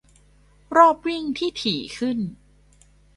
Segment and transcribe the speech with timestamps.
[0.77, 2.19] -รอบวิ่งที่ถี่ขึ้น